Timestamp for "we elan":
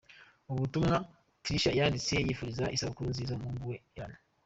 3.71-4.13